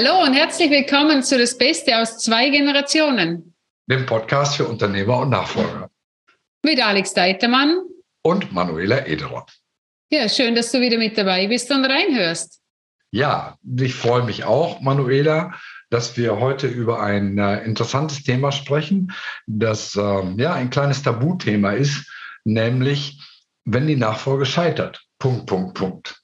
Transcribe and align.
Hallo 0.00 0.22
und 0.22 0.32
herzlich 0.32 0.70
willkommen 0.70 1.24
zu 1.24 1.36
Das 1.36 1.58
Beste 1.58 1.98
aus 1.98 2.18
zwei 2.18 2.50
Generationen. 2.50 3.56
Dem 3.90 4.06
Podcast 4.06 4.54
für 4.54 4.64
Unternehmer 4.64 5.18
und 5.18 5.30
Nachfolger. 5.30 5.90
Mit 6.64 6.80
Alex 6.80 7.14
Deitermann. 7.14 7.80
Und 8.22 8.52
Manuela 8.52 9.04
Ederer. 9.08 9.44
Ja, 10.08 10.28
schön, 10.28 10.54
dass 10.54 10.70
du 10.70 10.80
wieder 10.80 10.98
mit 10.98 11.18
dabei 11.18 11.48
bist 11.48 11.72
und 11.72 11.84
reinhörst. 11.84 12.60
Ja, 13.10 13.58
ich 13.76 13.92
freue 13.92 14.22
mich 14.22 14.44
auch, 14.44 14.80
Manuela, 14.80 15.54
dass 15.90 16.16
wir 16.16 16.38
heute 16.38 16.68
über 16.68 17.02
ein 17.02 17.36
äh, 17.36 17.64
interessantes 17.64 18.22
Thema 18.22 18.52
sprechen, 18.52 19.12
das 19.48 19.96
äh, 19.96 20.22
ja 20.36 20.54
ein 20.54 20.70
kleines 20.70 21.02
Tabuthema 21.02 21.72
ist, 21.72 22.08
nämlich 22.44 23.20
wenn 23.64 23.88
die 23.88 23.96
Nachfolge 23.96 24.46
scheitert. 24.46 25.02
Punkt, 25.18 25.46
Punkt, 25.46 25.74
Punkt. 25.74 26.17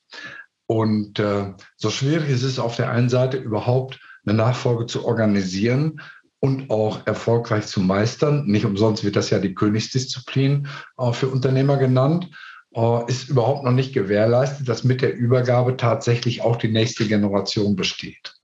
Und 0.74 1.20
äh, 1.20 1.52
so 1.76 1.88
schwierig 1.88 2.30
ist 2.30 2.42
es 2.42 2.58
auf 2.58 2.74
der 2.74 2.90
einen 2.90 3.08
Seite 3.08 3.36
überhaupt 3.36 4.00
eine 4.26 4.36
Nachfolge 4.36 4.86
zu 4.86 5.04
organisieren 5.04 6.00
und 6.40 6.68
auch 6.68 7.06
erfolgreich 7.06 7.68
zu 7.68 7.78
meistern. 7.78 8.46
Nicht 8.46 8.64
umsonst 8.64 9.04
wird 9.04 9.14
das 9.14 9.30
ja 9.30 9.38
die 9.38 9.54
Königsdisziplin 9.54 10.66
äh, 10.98 11.12
für 11.12 11.28
Unternehmer 11.28 11.76
genannt. 11.76 12.28
Äh, 12.74 13.04
ist 13.06 13.28
überhaupt 13.28 13.62
noch 13.62 13.70
nicht 13.70 13.92
gewährleistet, 13.92 14.68
dass 14.68 14.82
mit 14.82 15.00
der 15.00 15.14
Übergabe 15.14 15.76
tatsächlich 15.76 16.42
auch 16.42 16.56
die 16.56 16.72
nächste 16.72 17.06
Generation 17.06 17.76
besteht. 17.76 18.34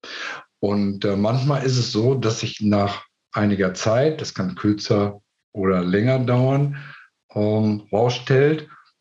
Und 0.61 1.05
äh, 1.05 1.17
manchmal 1.17 1.65
ist 1.65 1.78
es 1.78 1.91
so, 1.91 2.15
dass 2.15 2.39
sich 2.39 2.61
nach 2.61 3.06
einiger 3.33 3.75
Zeit, 3.75 4.20
das 4.20 4.34
kann 4.34 4.55
kürzer 4.55 5.20
oder 5.51 5.83
länger 5.83 6.20
dauern, 6.20 6.77
ähm, 7.34 7.89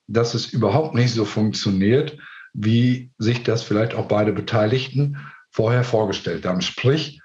dass 0.07 0.33
es 0.33 0.51
überhaupt 0.51 0.95
nicht 0.95 1.13
so 1.13 1.25
funktioniert, 1.25 2.17
wie 2.53 3.11
sich 3.17 3.43
das 3.43 3.63
vielleicht 3.63 3.93
auch 3.93 4.07
beide 4.07 4.33
Beteiligten 4.33 5.17
vorher 5.51 5.83
vorgestellt 5.83 6.45
haben. 6.45 6.61
Sprich, 6.61 7.21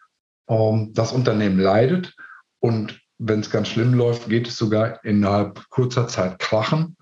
ähm, 0.48 0.92
das 0.94 1.12
Unternehmen 1.12 1.58
leidet 1.58 2.14
und 2.60 3.00
wenn 3.18 3.40
es 3.40 3.50
ganz 3.50 3.68
schlimm 3.68 3.94
läuft, 3.94 4.28
geht 4.28 4.48
es 4.48 4.56
sogar 4.56 5.04
innerhalb 5.04 5.68
kurzer 5.70 6.08
Zeit 6.08 6.38
krachen 6.38 6.96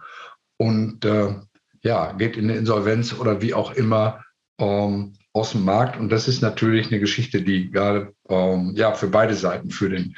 und 0.56 1.04
äh, 1.04 1.34
ja, 1.82 2.12
geht 2.12 2.36
in 2.36 2.44
eine 2.44 2.58
Insolvenz 2.58 3.18
oder 3.18 3.40
wie 3.40 3.54
auch 3.54 3.72
immer 3.72 4.22
ähm, 4.58 5.14
aus 5.32 5.52
dem 5.52 5.64
Markt. 5.64 5.98
Und 5.98 6.10
das 6.10 6.28
ist 6.28 6.42
natürlich 6.42 6.88
eine 6.88 7.00
Geschichte, 7.00 7.42
die 7.42 7.70
gerade 7.70 8.12
ähm, 8.28 8.72
ja 8.76 8.92
für 8.92 9.08
beide 9.08 9.34
Seiten, 9.34 9.70
für 9.70 9.88
den 9.88 10.16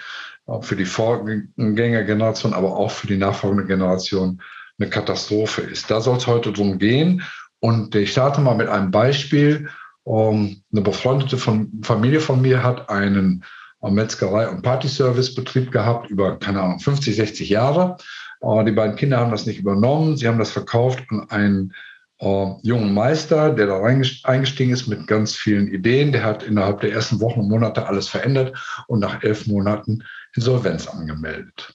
für 0.60 0.76
die 0.76 0.84
Vorgängergeneration, 0.84 2.52
aber 2.52 2.76
auch 2.76 2.90
für 2.90 3.06
die 3.06 3.16
nachfolgende 3.16 3.64
Generation 3.64 4.42
eine 4.78 4.90
Katastrophe 4.90 5.62
ist. 5.62 5.90
Da 5.90 6.02
soll 6.02 6.18
es 6.18 6.26
heute 6.26 6.52
drum 6.52 6.78
gehen. 6.78 7.22
Und 7.64 7.94
ich 7.94 8.12
starte 8.12 8.42
mal 8.42 8.56
mit 8.56 8.68
einem 8.68 8.90
Beispiel. 8.90 9.70
Um, 10.02 10.62
eine 10.70 10.82
befreundete 10.82 11.38
Familie 11.38 12.20
von 12.20 12.42
mir 12.42 12.62
hat 12.62 12.90
einen 12.90 13.42
Metzgerei- 13.80 14.50
und 14.50 14.60
Partyservice-Betrieb 14.60 15.72
gehabt 15.72 16.10
über, 16.10 16.38
keine 16.38 16.60
Ahnung, 16.60 16.78
50, 16.78 17.16
60 17.16 17.48
Jahre. 17.48 17.96
Uh, 18.42 18.62
die 18.64 18.72
beiden 18.72 18.96
Kinder 18.96 19.16
haben 19.16 19.30
das 19.30 19.46
nicht 19.46 19.60
übernommen. 19.60 20.18
Sie 20.18 20.28
haben 20.28 20.38
das 20.38 20.50
verkauft 20.50 21.04
an 21.08 21.30
einen 21.30 21.72
uh, 22.20 22.58
jungen 22.62 22.92
Meister, 22.92 23.54
der 23.54 23.68
da 23.68 23.82
eingestiegen 23.82 24.74
ist 24.74 24.86
mit 24.86 25.06
ganz 25.06 25.34
vielen 25.34 25.68
Ideen. 25.68 26.12
Der 26.12 26.22
hat 26.22 26.42
innerhalb 26.42 26.82
der 26.82 26.92
ersten 26.92 27.18
Wochen 27.22 27.40
und 27.40 27.48
Monate 27.48 27.86
alles 27.86 28.08
verändert 28.08 28.54
und 28.88 29.00
nach 29.00 29.22
elf 29.22 29.46
Monaten 29.46 30.04
Insolvenz 30.34 30.86
angemeldet. 30.86 31.74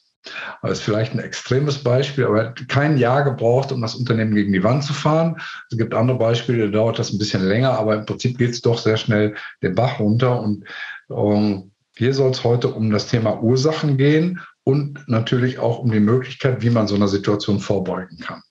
Das 0.61 0.80
ist 0.80 0.81
vielleicht 0.81 1.13
ein 1.13 1.19
extremes 1.19 1.83
Beispiel, 1.83 2.25
aber 2.25 2.41
er 2.41 2.49
hat 2.49 2.67
kein 2.67 2.97
Jahr 2.97 3.23
gebraucht, 3.23 3.72
um 3.72 3.81
das 3.81 3.95
Unternehmen 3.95 4.36
gegen 4.36 4.53
die 4.53 4.64
Wand 4.64 4.83
zu 4.83 4.93
fahren. 4.93 5.39
Es 5.71 5.77
gibt 5.77 5.93
andere 5.93 6.17
Beispiele, 6.17 6.65
da 6.65 6.71
dauert 6.71 6.99
das 6.99 7.11
ein 7.11 7.17
bisschen 7.17 7.48
länger, 7.48 7.71
aber 7.71 7.95
im 7.95 8.05
Prinzip 8.05 8.37
geht 8.37 8.52
es 8.52 8.61
doch 8.61 8.77
sehr 8.77 8.98
schnell 8.98 9.36
den 9.61 9.76
Bach 9.76 9.99
runter. 9.99 10.42
Und 10.42 10.65
ähm, 11.09 11.71
hier 11.95 12.14
soll 12.14 12.31
es 12.31 12.43
heute 12.43 12.70
um 12.70 12.92
das 12.92 13.08
Thema 13.08 13.42
Ursachen 13.42 13.98
gehen 13.98 14.39
und 14.64 15.08
natürlich 15.08 15.59
auch 15.59 15.80
um 15.80 15.92
die 15.92 15.99
Möglichkeit, 15.99 16.61
wie 16.61 16.70
man 16.70 16.87
so 16.87 16.95
einer 16.95 17.08
Situation 17.08 17.59
vorbeugen 17.59 18.20
kann. 18.20 18.42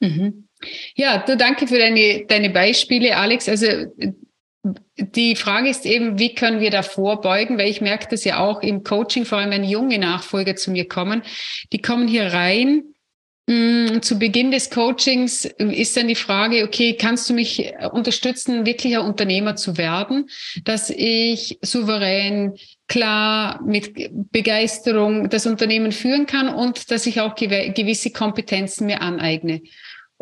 Mhm. 0.00 0.48
Ja, 0.94 1.18
du 1.18 1.36
danke 1.36 1.66
für 1.66 1.78
deine, 1.78 2.24
deine 2.26 2.50
Beispiele, 2.50 3.16
Alex. 3.16 3.48
Also 3.48 3.66
die 4.96 5.34
Frage 5.34 5.68
ist 5.68 5.86
eben, 5.86 6.18
wie 6.18 6.34
können 6.34 6.60
wir 6.60 6.70
da 6.70 6.82
vorbeugen? 6.82 7.58
Weil 7.58 7.68
ich 7.68 7.80
merke 7.80 8.06
das 8.10 8.24
ja 8.24 8.38
auch 8.38 8.62
im 8.62 8.84
Coaching, 8.84 9.24
vor 9.24 9.38
allem 9.38 9.50
wenn 9.50 9.64
junge 9.64 9.98
Nachfolger 9.98 10.54
zu 10.56 10.70
mir 10.70 10.86
kommen, 10.86 11.22
die 11.72 11.82
kommen 11.82 12.06
hier 12.06 12.32
rein. 12.32 12.84
Mm, 13.48 14.00
zu 14.02 14.20
Beginn 14.20 14.52
des 14.52 14.70
Coachings 14.70 15.44
ist 15.44 15.96
dann 15.96 16.06
die 16.06 16.14
Frage, 16.14 16.62
okay, 16.62 16.96
kannst 16.96 17.28
du 17.28 17.34
mich 17.34 17.72
unterstützen, 17.90 18.64
wirklicher 18.64 19.02
Unternehmer 19.02 19.56
zu 19.56 19.76
werden, 19.76 20.30
dass 20.64 20.90
ich 20.90 21.58
souverän, 21.60 22.54
klar, 22.86 23.60
mit 23.64 23.92
Begeisterung 24.30 25.28
das 25.28 25.46
Unternehmen 25.46 25.90
führen 25.90 26.26
kann 26.26 26.48
und 26.48 26.92
dass 26.92 27.06
ich 27.06 27.20
auch 27.20 27.34
gewisse 27.34 28.10
Kompetenzen 28.10 28.86
mir 28.86 29.02
aneigne. 29.02 29.62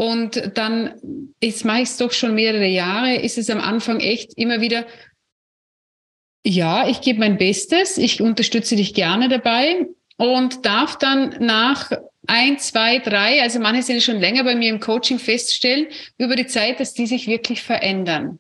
Und 0.01 0.53
dann, 0.55 0.95
jetzt 1.43 1.67
mache 1.67 1.83
ich 1.83 1.91
es 1.91 1.99
doch 1.99 2.13
schon 2.13 2.35
mehrere 2.35 2.65
Jahre, 2.65 3.17
ist 3.17 3.37
es 3.37 3.51
am 3.51 3.61
Anfang 3.61 4.01
echt 4.01 4.33
immer 4.39 4.63
wieder, 4.63 4.87
ja, 6.43 6.89
ich 6.89 7.03
gebe 7.03 7.19
mein 7.19 7.37
Bestes, 7.37 7.99
ich 7.99 8.23
unterstütze 8.23 8.77
dich 8.77 8.95
gerne 8.95 9.29
dabei 9.29 9.89
und 10.17 10.65
darf 10.65 10.97
dann 10.97 11.37
nach 11.41 11.93
ein, 12.27 12.59
zwei, 12.59 12.99
drei, 12.99 13.43
also 13.43 13.61
manche 13.61 13.83
sind 13.83 14.03
schon 14.03 14.21
länger 14.21 14.43
bei 14.45 14.55
mir 14.55 14.71
im 14.71 14.81
Coaching 14.81 15.19
feststellen, 15.19 15.89
über 16.17 16.35
die 16.35 16.47
Zeit, 16.47 16.81
dass 16.81 16.95
die 16.95 17.07
sich 17.07 17.27
wirklich 17.27 17.63
verändern. 17.63 18.39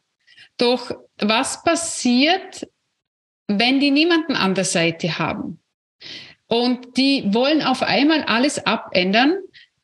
Doch 0.57 0.91
was 1.19 1.63
passiert, 1.63 2.69
wenn 3.49 3.81
die 3.81 3.91
niemanden 3.91 4.35
an 4.35 4.55
der 4.55 4.65
Seite 4.65 5.19
haben? 5.19 5.61
Und 6.47 6.97
die 6.97 7.25
wollen 7.35 7.61
auf 7.61 7.83
einmal 7.83 8.23
alles 8.23 8.65
abändern, 8.65 9.37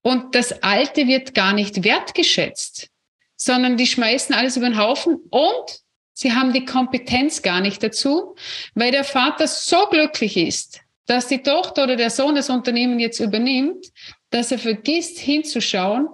und 0.06 0.36
das 0.36 0.62
Alte 0.62 1.08
wird 1.08 1.34
gar 1.34 1.52
nicht 1.52 1.82
wertgeschätzt, 1.82 2.90
sondern 3.34 3.76
die 3.76 3.88
schmeißen 3.88 4.36
alles 4.36 4.56
über 4.56 4.68
den 4.68 4.78
Haufen 4.78 5.16
und 5.30 5.82
sie 6.12 6.32
haben 6.32 6.52
die 6.52 6.64
Kompetenz 6.64 7.42
gar 7.42 7.60
nicht 7.60 7.82
dazu, 7.82 8.36
weil 8.76 8.92
der 8.92 9.02
Vater 9.02 9.48
so 9.48 9.88
glücklich 9.90 10.36
ist, 10.36 10.80
dass 11.06 11.26
die 11.26 11.42
Tochter 11.42 11.82
oder 11.82 11.96
der 11.96 12.10
Sohn 12.10 12.36
das 12.36 12.50
Unternehmen 12.50 13.00
jetzt 13.00 13.18
übernimmt, 13.18 13.84
dass 14.30 14.52
er 14.52 14.60
vergisst 14.60 15.18
hinzuschauen, 15.18 16.06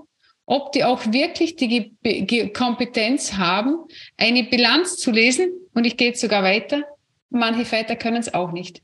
ob 0.46 0.72
die 0.72 0.84
auch 0.84 1.12
wirklich 1.12 1.56
die 1.56 2.50
Kompetenz 2.54 3.34
haben, 3.34 3.76
eine 4.16 4.44
Bilanz 4.44 4.96
zu 4.96 5.10
lesen. 5.10 5.50
Und 5.74 5.84
ich 5.84 5.98
gehe 5.98 6.08
jetzt 6.08 6.22
sogar 6.22 6.42
weiter. 6.42 6.82
Manche 7.28 7.66
Väter 7.66 7.96
können 7.96 8.16
es 8.16 8.32
auch 8.32 8.52
nicht. 8.52 8.80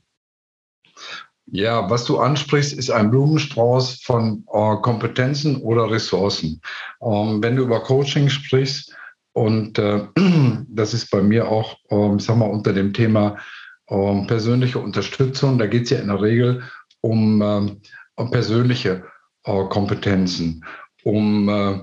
Ja, 1.51 1.89
was 1.89 2.05
du 2.05 2.19
ansprichst, 2.19 2.73
ist 2.73 2.91
ein 2.91 3.09
Blumenstrauß 3.09 4.01
von 4.03 4.45
äh, 4.53 4.75
Kompetenzen 4.81 5.57
oder 5.57 5.89
Ressourcen. 5.89 6.61
Ähm, 7.01 7.41
wenn 7.41 7.55
du 7.55 7.63
über 7.63 7.81
Coaching 7.81 8.29
sprichst, 8.29 8.95
und 9.33 9.77
äh, 9.79 10.05
das 10.67 10.93
ist 10.93 11.09
bei 11.11 11.21
mir 11.21 11.47
auch, 11.47 11.77
ähm, 11.89 12.17
ich 12.17 12.25
sag 12.25 12.37
mal, 12.37 12.49
unter 12.49 12.73
dem 12.73 12.93
Thema 12.93 13.37
ähm, 13.89 14.27
persönliche 14.27 14.79
Unterstützung, 14.79 15.57
da 15.57 15.67
geht 15.67 15.83
es 15.83 15.89
ja 15.91 15.99
in 15.99 16.07
der 16.07 16.21
Regel 16.21 16.63
um, 17.01 17.41
ähm, 17.41 17.81
um 18.15 18.31
persönliche 18.31 19.05
äh, 19.45 19.63
Kompetenzen, 19.65 20.65
um 21.03 21.49
äh, 21.49 21.79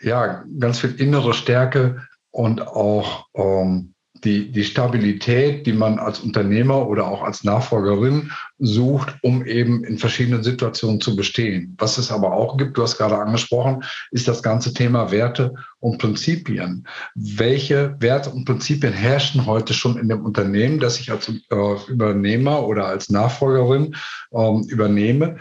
ja, 0.00 0.44
ganz 0.58 0.80
viel 0.80 1.00
innere 1.00 1.32
Stärke 1.32 2.02
und 2.30 2.66
auch 2.66 3.26
ähm, 3.34 3.93
die, 4.24 4.50
die 4.50 4.64
Stabilität, 4.64 5.66
die 5.66 5.72
man 5.72 5.98
als 5.98 6.20
Unternehmer 6.20 6.88
oder 6.88 7.06
auch 7.06 7.22
als 7.22 7.44
Nachfolgerin 7.44 8.32
sucht, 8.58 9.14
um 9.22 9.44
eben 9.44 9.84
in 9.84 9.98
verschiedenen 9.98 10.42
Situationen 10.42 11.00
zu 11.00 11.14
bestehen. 11.14 11.76
Was 11.78 11.98
es 11.98 12.10
aber 12.10 12.32
auch 12.32 12.56
gibt, 12.56 12.76
du 12.76 12.82
hast 12.82 12.96
gerade 12.96 13.18
angesprochen, 13.18 13.84
ist 14.10 14.26
das 14.26 14.42
ganze 14.42 14.72
Thema 14.72 15.10
Werte 15.10 15.54
und 15.80 15.98
Prinzipien. 15.98 16.86
Welche 17.14 17.96
Werte 18.00 18.30
und 18.30 18.44
Prinzipien 18.44 18.92
herrschen 18.92 19.46
heute 19.46 19.74
schon 19.74 19.98
in 19.98 20.08
dem 20.08 20.24
Unternehmen, 20.24 20.80
das 20.80 20.98
ich 20.98 21.10
als 21.10 21.28
äh, 21.28 21.90
Übernehmer 21.90 22.66
oder 22.66 22.86
als 22.86 23.10
Nachfolgerin 23.10 23.94
äh, 24.32 24.60
übernehme? 24.68 25.36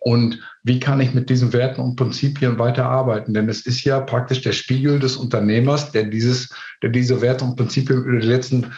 Und 0.00 0.40
wie 0.68 0.78
kann 0.78 1.00
ich 1.00 1.14
mit 1.14 1.30
diesen 1.30 1.52
Werten 1.52 1.80
und 1.80 1.96
Prinzipien 1.96 2.58
weiterarbeiten? 2.58 3.34
Denn 3.34 3.48
es 3.48 3.66
ist 3.66 3.82
ja 3.82 3.98
praktisch 4.00 4.42
der 4.42 4.52
Spiegel 4.52 5.00
des 5.00 5.16
Unternehmers, 5.16 5.90
der 5.90 6.04
dieses, 6.04 6.54
der 6.82 6.90
diese 6.90 7.20
Werte 7.20 7.44
und 7.44 7.56
Prinzipien 7.56 8.04
über 8.04 8.20
die 8.20 8.26
letzten 8.26 8.72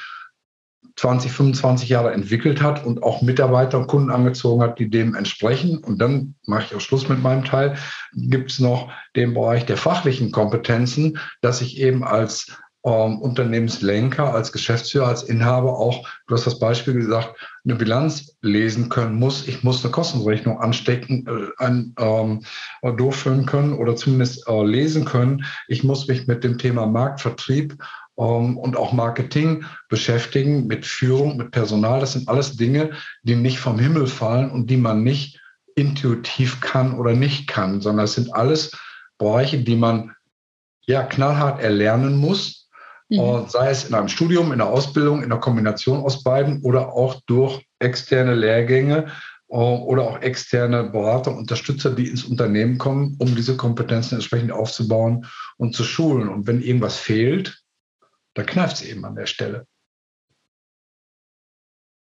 20, 0.96 1.32
25 1.32 1.88
Jahre 1.88 2.12
entwickelt 2.12 2.62
hat 2.62 2.84
und 2.84 3.02
auch 3.02 3.22
Mitarbeiter 3.22 3.78
und 3.78 3.87
Kunden 3.87 4.10
angezogen 4.10 4.62
hat, 4.62 4.78
die 4.78 4.90
dem 4.90 5.14
entsprechen. 5.14 5.78
Und 5.78 5.98
dann 5.98 6.34
mache 6.46 6.64
ich 6.64 6.75
auch 6.75 6.81
Schluss 6.81 7.08
mit 7.08 7.22
meinem 7.22 7.44
Teil. 7.44 7.76
Gibt 8.14 8.52
es 8.52 8.60
noch 8.60 8.93
den 9.16 9.34
Bereich 9.34 9.66
der 9.66 9.76
fachlichen 9.76 10.31
Kompetenzen, 10.31 11.19
dass 11.40 11.60
ich 11.60 11.78
eben 11.78 12.04
als 12.04 12.59
ähm, 12.85 13.19
Unternehmenslenker, 13.19 14.32
als 14.32 14.53
Geschäftsführer, 14.53 15.09
als 15.09 15.23
Inhaber 15.23 15.79
auch, 15.79 16.09
du 16.27 16.35
hast 16.35 16.47
das 16.47 16.59
Beispiel 16.59 16.94
gesagt, 16.94 17.35
eine 17.65 17.75
Bilanz 17.75 18.37
lesen 18.41 18.88
können 18.88 19.17
muss. 19.17 19.47
Ich 19.47 19.62
muss 19.62 19.85
eine 19.85 19.93
Kostenrechnung 19.93 20.61
anstecken, 20.61 21.27
äh, 21.27 21.62
an, 21.62 21.94
ähm, 21.99 22.43
durchführen 22.97 23.44
können 23.44 23.75
oder 23.75 23.97
zumindest 23.97 24.49
äh, 24.49 24.65
lesen 24.65 25.05
können. 25.05 25.44
Ich 25.69 25.85
muss 25.85 26.09
mich 26.09 26.27
mit 26.27 26.43
dem 26.43 26.56
Thema 26.56 26.87
Marktvertrieb 26.87 27.77
ähm, 28.19 28.56
und 28.56 28.77
auch 28.77 28.93
Marketing 28.93 29.65
beschäftigen, 29.88 30.67
mit 30.67 30.87
Führung, 30.87 31.37
mit 31.37 31.50
Personal. 31.50 32.00
Das 32.00 32.15
sind 32.15 32.29
alles 32.29 32.56
Dinge, 32.56 32.91
die 33.23 33.37
nicht 33.37 33.59
vom 33.59 33.79
Himmel 33.79 34.06
fallen 34.06 34.50
und 34.50 34.71
die 34.71 34.79
man 34.79 35.03
nicht 35.03 35.38
intuitiv 35.75 36.61
kann 36.61 36.99
oder 36.99 37.15
nicht 37.15 37.47
kann, 37.47 37.81
sondern 37.81 38.05
es 38.05 38.15
sind 38.15 38.35
alles 38.35 38.73
Bereiche, 39.19 39.59
die 39.59 39.77
man 39.77 40.12
ja 40.87 41.03
knallhart 41.03 41.61
erlernen 41.61 42.17
muss, 42.17 42.59
mhm. 43.10 43.48
sei 43.48 43.70
es 43.70 43.84
in 43.84 43.94
einem 43.94 44.08
Studium, 44.08 44.52
in 44.52 44.58
der 44.58 44.68
Ausbildung, 44.68 45.22
in 45.22 45.30
der 45.30 45.38
Kombination 45.38 46.02
aus 46.02 46.22
beiden 46.22 46.62
oder 46.62 46.92
auch 46.92 47.20
durch 47.26 47.64
externe 47.78 48.34
Lehrgänge 48.34 49.06
äh, 49.48 49.54
oder 49.54 50.04
auch 50.04 50.20
externe 50.22 50.84
Berater, 50.84 51.36
Unterstützer, 51.36 51.90
die 51.90 52.08
ins 52.08 52.24
Unternehmen 52.24 52.78
kommen, 52.78 53.16
um 53.18 53.34
diese 53.34 53.56
Kompetenzen 53.56 54.16
entsprechend 54.16 54.52
aufzubauen 54.52 55.26
und 55.56 55.74
zu 55.74 55.84
schulen. 55.84 56.28
Und 56.28 56.46
wenn 56.46 56.62
irgendwas 56.62 56.96
fehlt, 56.96 57.62
da 58.34 58.44
kneift 58.44 58.76
es 58.76 58.82
eben 58.82 59.04
an 59.04 59.16
der 59.16 59.26
Stelle. 59.26 59.66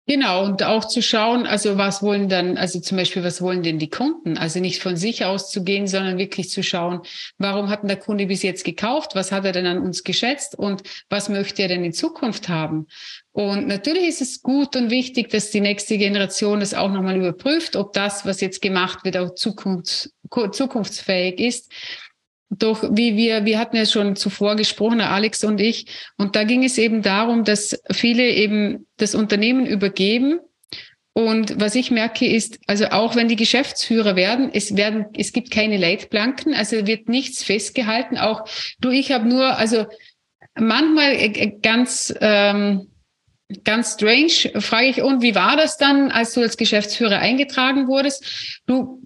Genau, 0.10 0.44
und 0.44 0.64
auch 0.64 0.86
zu 0.86 1.04
schauen, 1.04 1.46
also 1.46 1.78
was 1.78 2.02
wollen 2.02 2.30
dann, 2.30 2.58
also 2.58 2.80
zum 2.80 2.98
Beispiel, 2.98 3.24
was 3.24 3.44
wollen 3.44 3.62
denn 3.62 3.78
die 3.78 3.92
Kunden? 3.92 4.40
Also 4.40 4.60
nicht 4.60 4.82
von 4.82 4.98
sich 4.98 5.24
aus 5.24 5.52
zu 5.52 5.64
gehen, 5.64 5.86
sondern 5.86 6.18
wirklich 6.18 6.50
zu 6.50 6.64
schauen, 6.64 7.02
warum 7.38 7.70
hat 7.70 7.84
denn 7.84 7.90
der 7.90 8.00
Kunde 8.00 8.26
bis 8.26 8.42
jetzt 8.42 8.66
gekauft? 8.66 9.12
Was 9.14 9.32
hat 9.32 9.46
er 9.46 9.52
denn 9.52 9.68
an 9.68 9.78
uns 9.78 10.04
geschätzt? 10.04 10.58
Und 10.58 10.82
was 11.10 11.30
möchte 11.30 11.62
er 11.62 11.68
denn 11.68 11.84
in 11.84 11.94
Zukunft 11.94 12.50
haben? 12.50 12.88
Und 13.34 13.68
natürlich 13.68 14.08
ist 14.08 14.22
es 14.22 14.42
gut 14.42 14.76
und 14.76 14.90
wichtig, 14.90 15.30
dass 15.30 15.52
die 15.52 15.62
nächste 15.62 16.00
Generation 16.00 16.62
das 16.62 16.74
auch 16.74 16.90
nochmal 16.90 17.18
überprüft, 17.18 17.76
ob 17.76 17.94
das, 17.94 18.26
was 18.26 18.42
jetzt 18.42 18.64
gemacht 18.64 19.06
wird, 19.06 19.16
auch 19.16 19.36
zukunfts 19.36 20.12
zukunftsfähig 20.52 21.40
ist. 21.40 21.72
Doch 22.50 22.84
wie 22.92 23.16
wir, 23.16 23.46
wir 23.46 23.60
hatten 23.60 23.76
ja 23.76 23.86
schon 23.86 24.16
zuvor 24.16 24.56
gesprochen, 24.56 25.02
Alex 25.02 25.44
und 25.44 25.62
ich, 25.62 25.86
und 26.18 26.36
da 26.36 26.44
ging 26.44 26.64
es 26.64 26.78
eben 26.78 27.04
darum, 27.04 27.44
dass 27.44 27.80
viele 27.92 28.28
eben 28.28 28.88
das 28.98 29.14
Unternehmen 29.14 29.68
übergeben. 29.68 30.40
Und 31.14 31.60
was 31.60 31.76
ich 31.76 31.92
merke 31.92 32.28
ist, 32.28 32.60
also 32.66 32.86
auch 32.88 33.16
wenn 33.16 33.28
die 33.28 33.36
Geschäftsführer 33.36 34.16
werden, 34.16 34.50
es 34.54 34.76
werden, 34.76 35.06
es 35.16 35.34
gibt 35.34 35.52
keine 35.52 35.78
Leitplanken, 35.78 36.54
also 36.54 36.88
wird 36.88 37.10
nichts 37.10 37.44
festgehalten. 37.44 38.18
Auch 38.18 38.46
du, 38.80 38.90
ich 38.90 39.12
habe 39.12 39.28
nur, 39.28 39.58
also 39.58 39.86
manchmal 40.58 41.12
äh, 41.12 41.26
äh, 41.26 41.60
ganz 41.62 42.14
ähm, 42.20 42.88
ganz 43.64 43.94
strange, 43.94 44.62
frage 44.62 44.88
ich, 44.88 45.02
und 45.02 45.22
wie 45.22 45.36
war 45.36 45.58
das 45.58 45.78
dann, 45.78 46.12
als 46.12 46.34
du 46.34 46.42
als 46.42 46.58
Geschäftsführer 46.58 47.20
eingetragen 47.20 47.88
wurdest? 47.88 48.62
Du, 48.68 49.02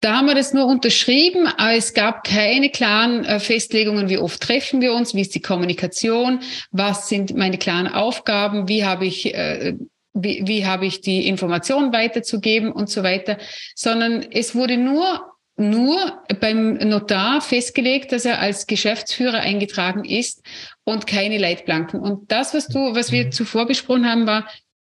da 0.00 0.16
haben 0.16 0.26
wir 0.26 0.34
das 0.34 0.52
nur 0.52 0.66
unterschrieben, 0.66 1.46
aber 1.46 1.74
es 1.74 1.94
gab 1.94 2.24
keine 2.24 2.70
klaren 2.70 3.24
äh, 3.24 3.40
Festlegungen, 3.40 4.08
wie 4.08 4.18
oft 4.18 4.40
treffen 4.40 4.80
wir 4.80 4.92
uns, 4.92 5.14
wie 5.14 5.22
ist 5.22 5.34
die 5.34 5.40
Kommunikation, 5.40 6.40
was 6.70 7.08
sind 7.08 7.34
meine 7.34 7.58
klaren 7.58 7.88
Aufgaben, 7.88 8.68
wie 8.68 8.84
habe 8.84 9.06
ich 9.06 9.34
äh, 9.34 9.74
wie, 10.18 10.42
wie 10.46 10.64
habe 10.64 10.86
ich 10.86 11.02
die 11.02 11.28
Informationen 11.28 11.92
weiterzugeben 11.92 12.72
und 12.72 12.88
so 12.88 13.02
weiter, 13.02 13.36
sondern 13.74 14.24
es 14.32 14.54
wurde 14.54 14.76
nur 14.76 15.32
nur 15.58 16.22
beim 16.38 16.74
Notar 16.74 17.40
festgelegt, 17.40 18.12
dass 18.12 18.26
er 18.26 18.40
als 18.40 18.66
Geschäftsführer 18.66 19.40
eingetragen 19.40 20.04
ist 20.04 20.42
und 20.84 21.06
keine 21.06 21.38
Leitplanken. 21.38 21.98
Und 21.98 22.30
das, 22.30 22.52
was 22.52 22.68
du, 22.68 22.94
was 22.94 23.10
wir 23.10 23.26
mhm. 23.26 23.32
zuvor 23.32 23.66
besprochen 23.66 24.06
haben, 24.06 24.26
war, 24.26 24.46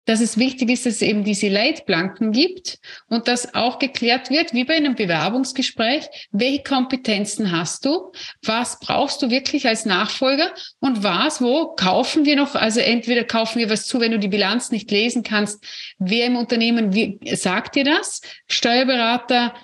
dass 0.05 0.21
es 0.21 0.39
wichtig 0.39 0.71
ist, 0.71 0.85
dass 0.87 0.97
es 0.97 1.03
eben 1.03 1.25
diese 1.25 1.49
Leitplanken 1.49 2.33
gibt 2.33 2.79
und 3.09 3.27
dass 3.27 3.55
auch 3.55 3.79
geklärt 3.79 4.31
wird, 4.31 4.53
wie 4.53 4.65
bei 4.65 4.77
einem 4.77 4.95
Bewerbungsgespräch, 4.95 6.05
welche 6.31 6.63
Kompetenzen 6.63 7.53
hast 7.53 7.85
du, 7.85 8.13
was 8.43 8.79
brauchst 8.81 9.23
du 9.23 9.31
wirklich 9.31 9.67
als 9.67 9.87
Nachfolger 9.87 10.53
und 10.81 11.03
was, 11.03 11.41
wo 11.41 11.75
kaufen 11.75 12.25
wir 12.25 12.37
noch, 12.37 12.55
also 12.55 12.81
entweder 12.81 13.25
kaufen 13.25 13.59
wir 13.59 13.71
was 13.71 13.87
zu, 13.87 14.01
wenn 14.01 14.13
du 14.13 14.19
die 14.19 14.29
Bilanz 14.29 14.71
nicht 14.71 14.91
lesen 14.91 15.23
kannst, 15.23 15.65
wer 15.99 16.27
im 16.27 16.37
Unternehmen 16.37 16.95
wie, 16.95 17.19
sagt 17.35 17.77
dir 17.77 17.85
das? 17.85 18.21
Steuerberater, 18.47 19.55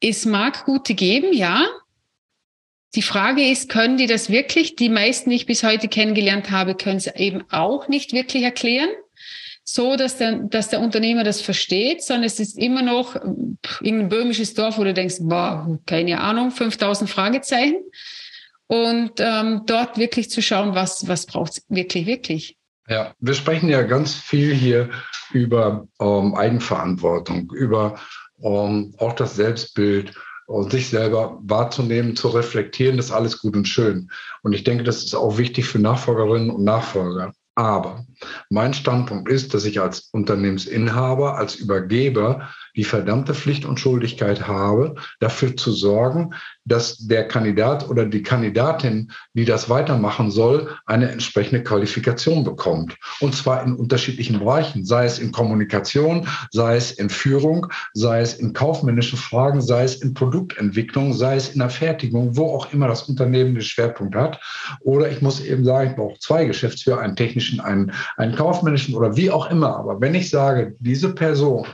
es 0.00 0.24
mag 0.24 0.64
gute 0.64 0.94
geben, 0.94 1.32
ja, 1.32 1.66
die 2.94 3.02
Frage 3.02 3.48
ist, 3.48 3.70
können 3.70 3.96
die 3.96 4.06
das 4.06 4.28
wirklich? 4.28 4.76
Die 4.76 4.90
meisten, 4.90 5.30
die 5.30 5.36
ich 5.36 5.46
bis 5.46 5.62
heute 5.62 5.88
kennengelernt 5.88 6.50
habe, 6.50 6.74
können 6.74 6.98
es 6.98 7.06
eben 7.06 7.42
auch 7.50 7.88
nicht 7.88 8.12
wirklich 8.12 8.42
erklären 8.42 8.90
so, 9.64 9.96
dass 9.96 10.18
der, 10.18 10.40
dass 10.40 10.68
der 10.68 10.80
Unternehmer 10.80 11.24
das 11.24 11.40
versteht, 11.40 12.02
sondern 12.02 12.24
es 12.24 12.40
ist 12.40 12.58
immer 12.58 12.82
noch 12.82 13.14
irgendein 13.80 14.08
böhmisches 14.08 14.54
Dorf, 14.54 14.78
wo 14.78 14.84
du 14.84 14.92
denkst, 14.92 15.16
boah, 15.20 15.78
keine 15.86 16.20
Ahnung, 16.20 16.50
5000 16.50 17.08
Fragezeichen. 17.08 17.82
Und 18.66 19.12
ähm, 19.18 19.62
dort 19.66 19.98
wirklich 19.98 20.30
zu 20.30 20.40
schauen, 20.40 20.74
was, 20.74 21.06
was 21.06 21.26
braucht 21.26 21.52
es 21.52 21.64
wirklich, 21.68 22.06
wirklich. 22.06 22.56
Ja, 22.88 23.14
wir 23.20 23.34
sprechen 23.34 23.68
ja 23.68 23.82
ganz 23.82 24.14
viel 24.14 24.54
hier 24.54 24.90
über 25.32 25.86
ähm, 26.00 26.34
Eigenverantwortung, 26.34 27.52
über 27.54 28.00
ähm, 28.42 28.94
auch 28.98 29.12
das 29.12 29.36
Selbstbild 29.36 30.14
und 30.46 30.72
sich 30.72 30.88
selber 30.88 31.38
wahrzunehmen, 31.42 32.16
zu 32.16 32.28
reflektieren, 32.28 32.96
das 32.96 33.06
ist 33.06 33.12
alles 33.12 33.38
gut 33.38 33.56
und 33.56 33.68
schön. 33.68 34.10
Und 34.42 34.52
ich 34.52 34.64
denke, 34.64 34.84
das 34.84 35.04
ist 35.04 35.14
auch 35.14 35.38
wichtig 35.38 35.66
für 35.66 35.78
Nachfolgerinnen 35.78 36.50
und 36.50 36.64
Nachfolger. 36.64 37.32
Aber 37.54 38.06
mein 38.48 38.72
Standpunkt 38.72 39.28
ist, 39.28 39.52
dass 39.52 39.64
ich 39.64 39.80
als 39.80 40.08
Unternehmensinhaber, 40.12 41.36
als 41.36 41.56
Übergeber 41.56 42.48
die 42.76 42.84
verdammte 42.84 43.34
Pflicht 43.34 43.64
und 43.64 43.80
Schuldigkeit 43.80 44.46
habe, 44.46 44.94
dafür 45.20 45.56
zu 45.56 45.72
sorgen, 45.72 46.34
dass 46.64 46.98
der 46.98 47.28
Kandidat 47.28 47.88
oder 47.88 48.06
die 48.06 48.22
Kandidatin, 48.22 49.10
die 49.34 49.44
das 49.44 49.68
weitermachen 49.68 50.30
soll, 50.30 50.70
eine 50.86 51.10
entsprechende 51.10 51.62
Qualifikation 51.62 52.44
bekommt. 52.44 52.96
Und 53.20 53.34
zwar 53.34 53.64
in 53.64 53.74
unterschiedlichen 53.74 54.38
Bereichen, 54.38 54.84
sei 54.84 55.04
es 55.04 55.18
in 55.18 55.32
Kommunikation, 55.32 56.26
sei 56.50 56.76
es 56.76 56.92
in 56.92 57.10
Führung, 57.10 57.66
sei 57.94 58.20
es 58.20 58.34
in 58.34 58.52
kaufmännischen 58.52 59.18
Fragen, 59.18 59.60
sei 59.60 59.84
es 59.84 59.96
in 59.96 60.14
Produktentwicklung, 60.14 61.12
sei 61.12 61.36
es 61.36 61.50
in 61.50 61.58
der 61.58 61.70
Fertigung, 61.70 62.36
wo 62.36 62.54
auch 62.54 62.72
immer 62.72 62.88
das 62.88 63.02
Unternehmen 63.08 63.54
den 63.54 63.62
Schwerpunkt 63.62 64.14
hat. 64.14 64.40
Oder 64.80 65.10
ich 65.10 65.20
muss 65.20 65.40
eben 65.40 65.64
sagen, 65.64 65.90
ich 65.90 65.96
brauche 65.96 66.18
zwei 66.18 66.44
Geschäftsführer, 66.44 67.00
einen 67.00 67.16
technischen, 67.16 67.60
einen, 67.60 67.92
einen 68.16 68.36
kaufmännischen 68.36 68.94
oder 68.94 69.16
wie 69.16 69.30
auch 69.30 69.50
immer. 69.50 69.76
Aber 69.76 70.00
wenn 70.00 70.14
ich 70.14 70.30
sage, 70.30 70.76
diese 70.78 71.14
Person 71.14 71.66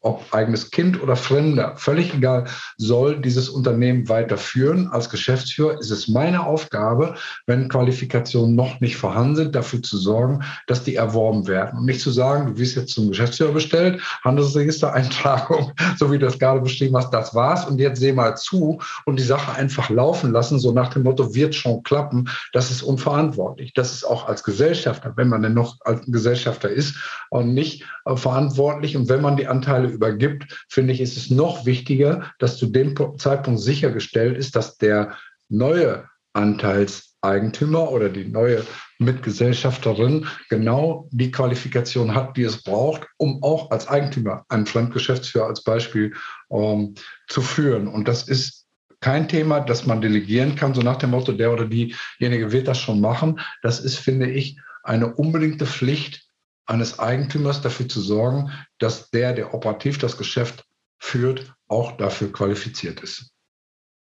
ob 0.00 0.24
eigenes 0.32 0.70
Kind 0.70 1.02
oder 1.02 1.16
Fremder, 1.16 1.76
völlig 1.76 2.14
egal, 2.14 2.44
soll 2.76 3.20
dieses 3.20 3.48
Unternehmen 3.48 4.08
weiterführen. 4.08 4.88
Als 4.92 5.10
Geschäftsführer 5.10 5.78
ist 5.78 5.90
es 5.90 6.06
meine 6.06 6.46
Aufgabe, 6.46 7.16
wenn 7.46 7.68
Qualifikationen 7.68 8.54
noch 8.54 8.80
nicht 8.80 8.96
vorhanden 8.96 9.36
sind, 9.36 9.54
dafür 9.54 9.82
zu 9.82 9.98
sorgen, 9.98 10.44
dass 10.68 10.84
die 10.84 10.94
erworben 10.94 11.48
werden. 11.48 11.80
Und 11.80 11.86
nicht 11.86 12.00
zu 12.00 12.10
sagen, 12.10 12.46
du 12.46 12.58
wirst 12.58 12.76
jetzt 12.76 12.94
zum 12.94 13.08
Geschäftsführer 13.08 13.52
bestellt, 13.52 14.00
Handelsregistereintragung, 14.22 15.72
so 15.98 16.12
wie 16.12 16.18
du 16.18 16.26
das 16.26 16.38
gerade 16.38 16.60
beschrieben 16.60 16.96
hast, 16.96 17.12
das 17.12 17.34
war's 17.34 17.66
und 17.66 17.78
jetzt 17.78 17.98
seh 17.98 18.12
mal 18.12 18.36
zu 18.36 18.80
und 19.04 19.18
die 19.18 19.24
Sache 19.24 19.52
einfach 19.52 19.90
laufen 19.90 20.32
lassen, 20.32 20.60
so 20.60 20.72
nach 20.72 20.90
dem 20.90 21.02
Motto, 21.02 21.34
wird 21.34 21.54
schon 21.56 21.82
klappen. 21.82 22.28
Das 22.52 22.70
ist 22.70 22.82
unverantwortlich. 22.82 23.72
Das 23.74 23.92
ist 23.92 24.04
auch 24.04 24.28
als 24.28 24.44
Gesellschafter, 24.44 25.12
wenn 25.16 25.28
man 25.28 25.42
denn 25.42 25.54
noch 25.54 25.76
als 25.80 26.02
Gesellschafter 26.06 26.68
ist, 26.68 26.94
und 27.30 27.54
nicht 27.54 27.84
äh, 28.04 28.16
verantwortlich. 28.16 28.96
Und 28.96 29.08
wenn 29.08 29.20
man 29.20 29.36
die 29.36 29.48
Anteile 29.48 29.87
übergibt, 29.90 30.64
finde 30.68 30.92
ich, 30.92 31.00
ist 31.00 31.16
es 31.16 31.30
noch 31.30 31.66
wichtiger, 31.66 32.32
dass 32.38 32.56
zu 32.56 32.66
dem 32.66 32.94
Zeitpunkt 33.18 33.60
sichergestellt 33.60 34.36
ist, 34.36 34.56
dass 34.56 34.76
der 34.78 35.16
neue 35.48 36.08
Anteilseigentümer 36.32 37.90
oder 37.90 38.08
die 38.08 38.26
neue 38.26 38.64
Mitgesellschafterin 38.98 40.26
genau 40.48 41.08
die 41.10 41.30
Qualifikation 41.30 42.14
hat, 42.14 42.36
die 42.36 42.42
es 42.42 42.62
braucht, 42.62 43.06
um 43.16 43.42
auch 43.42 43.70
als 43.70 43.88
Eigentümer 43.88 44.44
einen 44.48 44.66
Fremdgeschäftsführer 44.66 45.46
als 45.46 45.64
Beispiel 45.64 46.14
ähm, 46.50 46.94
zu 47.28 47.42
führen. 47.42 47.88
Und 47.88 48.08
das 48.08 48.28
ist 48.28 48.66
kein 49.00 49.28
Thema, 49.28 49.60
das 49.60 49.86
man 49.86 50.00
delegieren 50.00 50.56
kann, 50.56 50.74
so 50.74 50.82
nach 50.82 50.96
dem 50.96 51.10
Motto, 51.10 51.32
der 51.32 51.52
oder 51.52 51.66
diejenige 51.66 52.52
wird 52.52 52.66
das 52.66 52.80
schon 52.80 53.00
machen. 53.00 53.40
Das 53.62 53.80
ist, 53.80 53.96
finde 53.96 54.30
ich, 54.30 54.58
eine 54.82 55.14
unbedingte 55.14 55.66
Pflicht 55.66 56.27
eines 56.68 56.98
Eigentümers 56.98 57.62
dafür 57.62 57.88
zu 57.88 58.00
sorgen, 58.00 58.52
dass 58.78 59.10
der, 59.10 59.32
der 59.32 59.54
operativ 59.54 59.98
das 59.98 60.18
Geschäft 60.18 60.64
führt, 60.98 61.54
auch 61.66 61.92
dafür 61.92 62.32
qualifiziert 62.32 63.00
ist. 63.00 63.30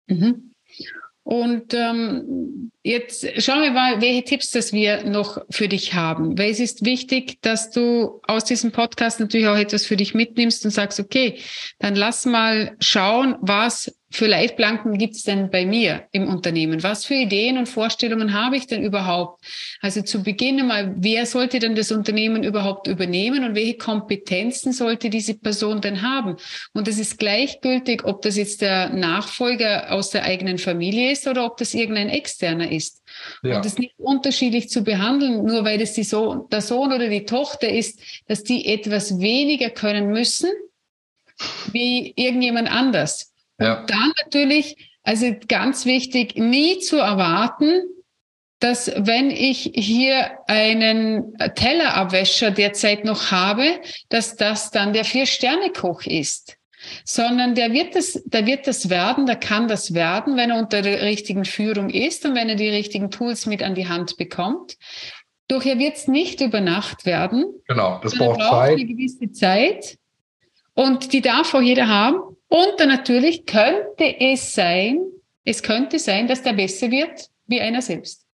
Mhm. 0.07 0.53
Und 1.23 1.73
ähm, 1.73 2.71
jetzt 2.83 3.25
schauen 3.41 3.61
wir 3.61 3.71
mal, 3.71 4.01
welche 4.01 4.23
Tipps 4.23 4.51
das 4.51 4.73
wir 4.73 5.03
noch 5.03 5.39
für 5.49 5.67
dich 5.67 5.93
haben. 5.93 6.37
Weil 6.37 6.51
es 6.51 6.59
ist 6.59 6.85
wichtig, 6.85 7.41
dass 7.41 7.71
du 7.71 8.21
aus 8.27 8.45
diesem 8.45 8.71
Podcast 8.71 9.19
natürlich 9.19 9.47
auch 9.47 9.57
etwas 9.57 9.85
für 9.85 9.97
dich 9.97 10.13
mitnimmst 10.13 10.65
und 10.65 10.71
sagst, 10.71 10.99
okay, 10.99 11.39
dann 11.79 11.95
lass 11.95 12.25
mal 12.25 12.75
schauen, 12.79 13.35
was 13.41 13.91
für 14.11 14.25
Leitplanken 14.25 14.97
gibt 14.97 15.15
es 15.15 15.23
denn 15.23 15.51
bei 15.51 15.65
mir 15.65 16.07
im 16.11 16.27
Unternehmen? 16.27 16.81
Was 16.81 17.05
für 17.05 17.13
Ideen 17.13 17.57
und 17.57 17.69
Vorstellungen 17.69 18.33
habe 18.33 18.57
ich 18.57 18.65
denn 18.65 18.83
überhaupt? 18.83 19.43
Also 19.81 20.01
zu 20.01 20.23
Beginn 20.23 20.65
mal, 20.65 20.95
wer 20.97 21.25
sollte 21.27 21.59
denn 21.59 21.75
das 21.75 21.91
Unternehmen 21.91 22.43
überhaupt 22.43 22.87
übernehmen 22.87 23.43
und 23.43 23.53
welche 23.53 23.77
Kompetenzen 23.77 24.73
sollte 24.73 25.11
diese 25.11 25.35
Person 25.35 25.81
denn 25.81 26.01
haben? 26.01 26.37
Und 26.73 26.87
es 26.87 26.97
ist 26.97 27.19
gleichgültig, 27.19 28.03
ob 28.03 28.23
das 28.23 28.35
jetzt 28.35 28.61
der 28.61 28.89
Nachfolger 28.89 29.91
aus 29.91 30.09
der 30.09 30.23
eigenen 30.23 30.57
Familie 30.57 31.11
ist 31.11 31.27
oder 31.27 31.45
ob 31.45 31.57
das 31.57 31.75
irgendein 31.75 32.09
externer 32.09 32.71
ist. 32.71 32.78
Ist. 32.79 33.03
Ja. 33.43 33.57
Und 33.57 33.65
es 33.65 33.77
nicht 33.77 33.93
unterschiedlich 33.97 34.69
zu 34.69 34.83
behandeln, 34.83 35.45
nur 35.45 35.63
weil 35.65 35.77
das 35.77 35.93
die 35.93 36.03
so 36.03 36.47
der 36.51 36.61
Sohn 36.61 36.93
oder 36.93 37.09
die 37.09 37.25
Tochter 37.25 37.69
ist, 37.69 37.99
dass 38.27 38.43
die 38.43 38.65
etwas 38.65 39.19
weniger 39.19 39.69
können 39.69 40.07
müssen 40.07 40.49
wie 41.71 42.13
irgendjemand 42.15 42.71
anders. 42.71 43.33
Ja. 43.59 43.81
Und 43.81 43.89
dann 43.89 44.11
natürlich, 44.23 44.91
also 45.03 45.35
ganz 45.47 45.85
wichtig, 45.85 46.35
nie 46.35 46.79
zu 46.79 46.97
erwarten, 46.97 47.81
dass 48.59 48.91
wenn 48.95 49.31
ich 49.31 49.71
hier 49.73 50.31
einen 50.47 51.37
Tellerabwäscher 51.55 52.51
derzeit 52.51 53.05
noch 53.05 53.31
habe, 53.31 53.79
dass 54.09 54.35
das 54.35 54.71
dann 54.71 54.91
der 54.91 55.05
Vier-Sterne-Koch 55.05 56.03
ist. 56.03 56.58
Sondern 57.03 57.55
der 57.55 57.73
wird 57.73 57.95
das, 57.95 58.21
der 58.25 58.45
wird 58.45 58.67
das 58.67 58.89
werden, 58.89 59.25
der 59.25 59.35
kann 59.35 59.67
das 59.67 59.93
werden, 59.93 60.37
wenn 60.37 60.51
er 60.51 60.59
unter 60.59 60.81
der 60.81 61.01
richtigen 61.01 61.45
Führung 61.45 61.89
ist 61.89 62.25
und 62.25 62.35
wenn 62.35 62.49
er 62.49 62.55
die 62.55 62.69
richtigen 62.69 63.11
Tools 63.11 63.45
mit 63.45 63.63
an 63.63 63.75
die 63.75 63.87
Hand 63.87 64.17
bekommt. 64.17 64.77
Doch 65.47 65.65
er 65.65 65.79
wird 65.79 65.97
es 65.97 66.07
nicht 66.07 66.41
über 66.41 66.61
Nacht 66.61 67.05
werden. 67.05 67.45
Genau, 67.67 67.99
das 68.01 68.15
braucht, 68.15 68.39
braucht 68.39 68.51
Zeit. 68.51 68.71
eine 68.73 68.85
gewisse 68.85 69.31
Zeit. 69.31 69.97
Und 70.73 71.11
die 71.11 71.21
darf 71.21 71.53
auch 71.53 71.61
jeder 71.61 71.87
haben. 71.87 72.17
Und 72.47 72.73
dann 72.77 72.87
natürlich 72.87 73.45
könnte 73.45 74.19
es 74.19 74.53
sein, 74.53 74.99
es 75.43 75.63
könnte 75.63 75.99
sein, 75.99 76.27
dass 76.27 76.43
der 76.43 76.53
besser 76.53 76.91
wird 76.91 77.29
wie 77.47 77.59
einer 77.59 77.81
selbst. 77.81 78.25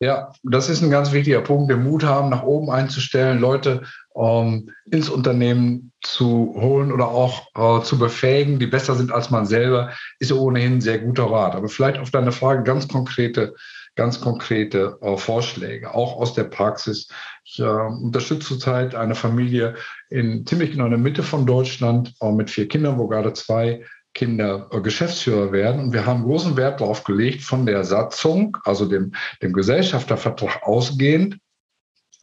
Ja, 0.00 0.32
das 0.42 0.68
ist 0.68 0.82
ein 0.82 0.90
ganz 0.90 1.12
wichtiger 1.12 1.42
Punkt, 1.42 1.70
den 1.70 1.84
Mut 1.84 2.02
haben, 2.02 2.28
nach 2.28 2.42
oben 2.42 2.70
einzustellen, 2.70 3.38
Leute 3.38 3.82
ähm, 4.16 4.70
ins 4.90 5.08
Unternehmen 5.08 5.92
zu 6.02 6.54
holen 6.58 6.92
oder 6.92 7.08
auch 7.08 7.48
äh, 7.54 7.82
zu 7.84 7.98
befähigen, 7.98 8.58
die 8.58 8.66
besser 8.66 8.94
sind 8.94 9.12
als 9.12 9.30
man 9.30 9.46
selber, 9.46 9.92
ist 10.18 10.32
ohnehin 10.32 10.74
ein 10.74 10.80
sehr 10.80 10.98
guter 10.98 11.30
Rat. 11.30 11.54
Aber 11.54 11.68
vielleicht 11.68 11.98
auf 11.98 12.10
deine 12.10 12.32
Frage 12.32 12.62
ganz 12.64 12.88
konkrete, 12.88 13.54
ganz 13.94 14.20
konkrete 14.20 14.98
äh, 15.00 15.16
Vorschläge, 15.16 15.94
auch 15.94 16.16
aus 16.16 16.34
der 16.34 16.44
Praxis. 16.44 17.08
Ich 17.44 17.60
äh, 17.60 17.64
unterstütze 17.64 18.48
zurzeit 18.48 18.94
eine 18.94 19.14
Familie 19.14 19.74
in 20.10 20.46
ziemlich 20.46 20.72
genau 20.72 20.84
in 20.84 20.90
der 20.90 20.98
Mitte 20.98 21.22
von 21.22 21.46
Deutschland 21.46 22.14
äh, 22.20 22.32
mit 22.32 22.50
vier 22.50 22.68
Kindern, 22.68 22.98
wo 22.98 23.06
gerade 23.06 23.32
zwei 23.32 23.84
Kinder 24.14 24.68
äh, 24.70 24.80
Geschäftsführer 24.80 25.52
werden. 25.52 25.80
Und 25.80 25.92
wir 25.92 26.06
haben 26.06 26.24
großen 26.24 26.56
Wert 26.56 26.80
darauf 26.80 27.04
gelegt, 27.04 27.42
von 27.42 27.66
der 27.66 27.84
Satzung, 27.84 28.58
also 28.64 28.86
dem, 28.86 29.14
dem 29.40 29.52
Gesellschaftervertrag 29.52 30.62
ausgehend, 30.62 31.38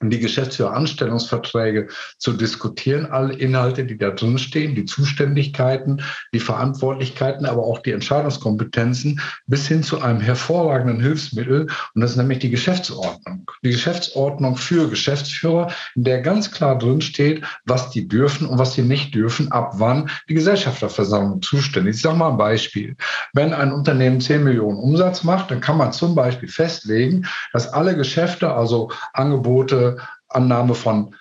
die 0.02 0.20
Geschäftsführeranstellungsverträge 0.20 1.90
zu 2.18 2.34
diskutieren, 2.34 3.08
alle 3.08 3.34
Inhalte, 3.34 3.84
die 3.84 3.98
da 3.98 4.12
drin 4.12 4.38
stehen, 4.38 4.76
die 4.76 4.86
Zuständigkeiten, 4.86 6.02
die 6.34 6.40
Verantwortlichkeiten, 6.40 7.46
aber 7.46 7.64
auch 7.64 7.80
die 7.80 7.92
Entscheidungskompetenzen 7.92 9.20
bis 9.48 9.68
hin 9.68 9.84
zu 9.84 10.02
einem 10.02 10.22
hervorragenden 10.22 11.02
Hilfsmittel. 11.02 11.68
Und 11.94 12.02
das 12.02 12.12
ist 12.12 12.18
nämlich 12.18 12.40
die 12.40 12.50
Geschäftsordnung. 12.50 13.52
Die 13.64 13.72
Geschäftsordnung 13.72 14.56
für 14.56 14.90
Geschäftsführer, 14.90 15.72
in 15.96 16.06
der 16.06 16.22
ganz 16.22 16.50
klar 16.52 16.78
drin 16.78 17.02
steht, 17.02 17.44
was 17.66 17.90
die 17.90 18.08
dürfen 18.08 18.48
und 18.48 18.58
was 18.58 18.74
sie 18.74 18.84
nicht 18.84 19.14
dürfen, 19.14 19.52
ab 19.52 19.74
wann 19.76 20.10
die 20.30 20.36
Gesellschafterversammlung 20.36 21.42
zuständig 21.42 21.92
ist. 21.92 21.98
Ich 21.98 22.04
sage 22.04 22.18
mal 22.18 22.32
ein 22.32 22.38
Beispiel. 22.38 22.96
Wenn 23.34 23.54
ein 23.54 23.74
Unternehmen 23.74 24.22
10 24.22 24.46
Millionen 24.46 24.78
Umsatz 24.78 25.24
macht, 25.24 25.52
dann 25.52 25.60
kann 25.60 25.78
man 25.78 25.92
zum 25.92 26.16
Beispiel 26.16 26.48
festlegen, 26.48 27.26
dass 27.52 27.68
alle 27.74 27.98
Geschäfte, 27.98 28.54
also 28.54 28.92
Angebote, 29.14 29.89
Annahme 30.28 30.76
von, 30.76 31.16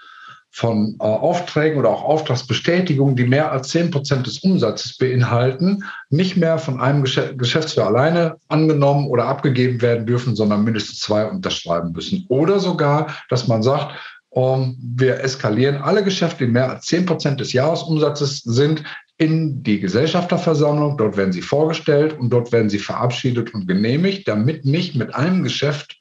von 0.51 0.97
äh, 1.01 1.05
Aufträgen 1.05 1.79
oder 1.79 1.91
auch 1.91 2.05
Auftragsbestätigungen, 2.05 3.17
die 3.17 3.27
mehr 3.27 3.53
als 3.53 3.69
10 3.69 3.91
Prozent 3.91 4.27
des 4.27 4.39
Umsatzes 4.41 4.97
beinhalten, 4.97 5.85
nicht 6.11 6.37
mehr 6.37 6.59
von 6.59 6.81
einem 6.81 7.03
Geschäftsführer 7.03 7.87
alleine 7.87 8.37
angenommen 8.49 9.09
oder 9.09 9.27
abgegeben 9.27 9.81
werden 9.83 10.07
dürfen, 10.07 10.37
sondern 10.37 10.65
mindestens 10.65 11.01
zwei 11.01 11.27
unterschreiben 11.27 11.93
müssen. 11.93 12.27
Oder 12.29 12.61
sogar, 12.61 13.15
dass 13.29 13.49
man 13.49 13.63
sagt, 13.63 13.95
um, 14.31 14.77
wir 14.81 15.21
eskalieren 15.21 15.77
alle 15.77 16.05
Geschäfte, 16.05 16.45
die 16.45 16.53
mehr 16.53 16.71
als 16.71 16.87
10 16.87 17.07
Prozent 17.07 17.41
des 17.41 17.53
Jahresumsatzes 17.53 18.41
sind, 18.45 18.85
in 19.17 19.63
die 19.63 19.81
Gesellschafterversammlung. 19.81 20.97
Dort 20.97 21.17
werden 21.17 21.33
sie 21.33 21.43
vorgestellt 21.43 22.17
und 22.19 22.31
dort 22.31 22.53
werden 22.53 22.71
sie 22.71 22.79
verabschiedet 22.79 23.53
und 23.53 23.67
genehmigt, 23.67 24.29
damit 24.29 24.65
nicht 24.65 24.95
mit 24.95 25.15
einem 25.15 25.43
Geschäft 25.43 25.98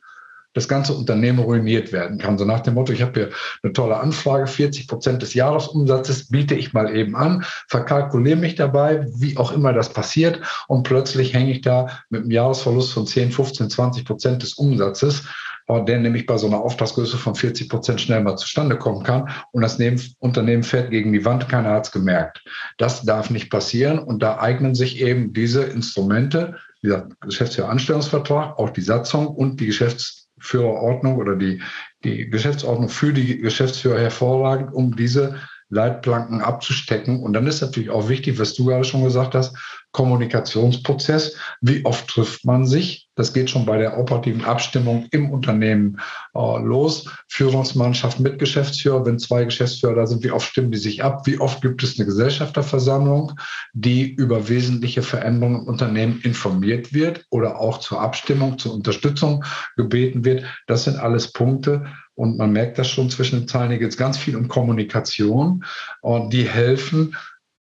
das 0.58 0.68
ganze 0.68 0.94
Unternehmen 0.94 1.40
ruiniert 1.40 1.92
werden 1.92 2.18
kann. 2.18 2.38
So 2.38 2.46
nach 2.46 2.62
dem 2.62 2.74
Motto, 2.74 2.92
ich 2.92 3.02
habe 3.02 3.14
hier 3.14 3.30
eine 3.64 3.74
tolle 3.74 3.98
Anfrage, 3.98 4.48
40 4.48 4.88
Prozent 4.88 5.22
des 5.22 5.34
Jahresumsatzes 5.34 6.30
biete 6.30 6.56
ich 6.56 6.74
mal 6.74 6.96
eben 6.96 7.16
an, 7.16 7.46
verkalkuliere 7.68 8.38
mich 8.38 8.56
dabei, 8.56 9.08
wie 9.16 9.38
auch 9.38 9.52
immer 9.52 9.74
das 9.74 9.90
passiert 9.90 10.42
und 10.68 10.84
plötzlich 10.84 11.34
hänge 11.34 11.52
ich 11.52 11.62
da 11.62 11.88
mit 12.10 12.22
einem 12.22 12.32
Jahresverlust 12.32 12.92
von 12.92 13.08
10, 13.08 13.32
15, 13.32 13.70
20 13.70 14.06
Prozent 14.06 14.44
des 14.44 14.56
Umsatzes 14.56 15.24
der 15.70 16.00
nämlich 16.00 16.26
bei 16.26 16.38
so 16.38 16.48
einer 16.48 16.62
Auftragsgröße 16.62 17.18
von 17.18 17.36
40 17.36 17.70
Prozent 17.70 18.00
schnell 18.00 18.22
mal 18.22 18.38
zustande 18.38 18.78
kommen 18.78 19.04
kann 19.04 19.30
und 19.52 19.62
das 19.62 19.78
Unternehmen 20.20 20.64
fährt 20.64 20.92
gegen 20.92 21.12
die 21.12 21.26
Wand, 21.26 21.50
keiner 21.50 21.72
hat 21.72 21.88
es 21.88 21.92
gemerkt. 21.92 22.44
Das 22.78 23.04
darf 23.04 23.30
nicht 23.30 23.50
passieren 23.50 24.00
und 24.00 24.24
da 24.24 24.40
eignen 24.40 24.76
sich 24.76 25.02
eben 25.02 25.34
diese 25.34 25.64
Instrumente, 25.64 26.56
dieser 26.82 27.10
Geschäftsführeranstellungsvertrag, 27.20 28.58
auch 28.58 28.70
die 28.70 28.82
Satzung 28.82 29.28
und 29.28 29.60
die 29.60 29.66
Geschäfts 29.66 30.27
Führerordnung 30.40 31.18
oder 31.18 31.36
die, 31.36 31.62
die 32.04 32.30
Geschäftsordnung 32.30 32.90
für 32.90 33.14
die 33.14 33.40
Geschäftsführer 33.40 34.00
hervorragend, 34.00 34.74
um 34.74 34.96
diese 34.96 35.36
Leitplanken 35.70 36.42
abzustecken. 36.42 37.22
Und 37.22 37.34
dann 37.34 37.48
ist 37.48 37.62
natürlich 37.62 37.90
auch 37.90 38.10
wichtig, 38.10 38.40
was 38.40 38.54
du 38.54 38.66
gerade 38.66 38.86
schon 38.86 39.04
gesagt 39.04 39.36
hast, 39.36 39.58
Kommunikationsprozess. 39.92 41.36
Wie 41.62 41.84
oft 41.86 42.08
trifft 42.08 42.46
man 42.46 42.68
sich? 42.68 43.08
Das 43.16 43.34
geht 43.34 43.50
schon 43.50 43.66
bei 43.66 43.78
der 43.78 43.98
operativen 43.98 44.46
Abstimmung 44.46 45.08
im 45.12 45.32
Unternehmen 45.32 46.00
äh, 46.36 46.60
los. 46.60 47.10
Führungsmannschaft 47.28 48.20
mit 48.20 48.38
Geschäftsführer, 48.38 49.06
wenn 49.06 49.18
zwei 49.18 49.46
Geschäftsführer 49.46 49.96
da 49.96 50.08
sind, 50.08 50.24
wie 50.24 50.32
oft 50.32 50.48
stimmen 50.48 50.72
die 50.72 50.78
sich 50.78 51.04
ab? 51.04 51.26
Wie 51.26 51.40
oft 51.40 51.62
gibt 51.62 51.82
es 51.82 51.98
eine 51.98 52.06
Gesellschafterversammlung, 52.06 53.34
die 53.74 54.14
über 54.14 54.50
wesentliche 54.50 55.02
Veränderungen 55.02 55.62
im 55.62 55.68
Unternehmen 55.68 56.22
informiert 56.22 56.94
wird 56.94 57.26
oder 57.32 57.60
auch 57.60 57.80
zur 57.80 58.00
Abstimmung, 58.00 58.60
zur 58.60 58.74
Unterstützung 58.74 59.44
gebeten 59.76 60.24
wird? 60.24 60.44
Das 60.68 60.84
sind 60.84 60.98
alles 60.98 61.32
Punkte, 61.32 61.86
und 62.18 62.38
man 62.38 62.52
merkt 62.52 62.80
das 62.80 62.90
schon 62.90 63.12
zwischen 63.12 63.42
den 63.42 63.48
Zeilen, 63.48 63.70
hier 63.70 63.78
geht 63.78 63.92
es 63.92 63.98
ganz 63.98 64.18
viel 64.18 64.36
um 64.36 64.48
Kommunikation 64.48 65.64
und 66.02 66.34
die 66.34 66.50
helfen, 66.50 67.16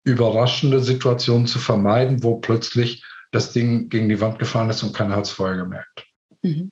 überraschende 0.04 0.80
Situationen 0.80 1.46
zu 1.46 1.58
vermeiden, 1.58 2.22
wo 2.22 2.36
plötzlich 2.36 3.04
das 3.32 3.52
Ding 3.52 3.88
gegen 3.88 4.08
die 4.08 4.20
Wand 4.20 4.38
gefallen 4.38 4.70
ist 4.70 4.82
und 4.82 4.94
keiner 4.94 5.16
hat 5.16 5.24
es 5.24 5.30
vorher 5.30 5.56
gemerkt. 5.56 6.06
Mhm. 6.42 6.70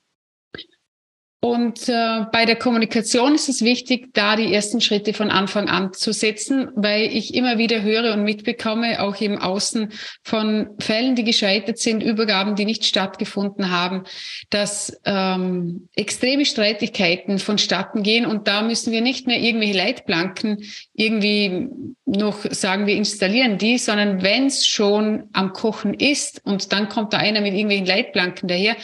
Und 1.43 1.89
äh, 1.89 2.21
bei 2.31 2.45
der 2.45 2.55
Kommunikation 2.55 3.35
ist 3.35 3.49
es 3.49 3.63
wichtig, 3.63 4.13
da 4.13 4.37
die 4.37 4.53
ersten 4.53 4.79
Schritte 4.79 5.11
von 5.11 5.29
Anfang 5.29 5.67
an 5.67 5.91
zu 5.91 6.13
setzen, 6.13 6.69
weil 6.73 7.13
ich 7.13 7.33
immer 7.33 7.57
wieder 7.57 7.81
höre 7.81 8.13
und 8.13 8.23
mitbekomme, 8.23 9.01
auch 9.01 9.19
im 9.19 9.37
Außen 9.37 9.91
von 10.23 10.69
Fällen, 10.79 11.15
die 11.15 11.25
gescheitert 11.25 11.79
sind, 11.79 12.01
Übergaben, 12.01 12.55
die 12.55 12.63
nicht 12.63 12.85
stattgefunden 12.85 13.71
haben, 13.71 14.03
dass 14.51 14.97
ähm, 15.03 15.89
extreme 15.97 16.45
Streitigkeiten 16.45 17.39
vonstatten 17.39 18.03
gehen. 18.03 18.25
Und 18.25 18.47
da 18.47 18.61
müssen 18.61 18.93
wir 18.93 19.01
nicht 19.01 19.27
mehr 19.27 19.41
irgendwelche 19.41 19.77
Leitplanken 19.77 20.63
irgendwie 20.93 21.67
noch 22.05 22.45
sagen, 22.51 22.87
wir 22.87 22.95
installieren 22.95 23.57
die, 23.57 23.77
sondern 23.79 24.23
wenn 24.23 24.45
es 24.45 24.65
schon 24.65 25.25
am 25.33 25.51
Kochen 25.51 25.93
ist 25.93 26.41
und 26.45 26.71
dann 26.71 26.87
kommt 26.87 27.11
da 27.11 27.17
einer 27.17 27.41
mit 27.41 27.53
irgendwelchen 27.53 27.87
Leitplanken 27.87 28.47
daher, 28.47 28.77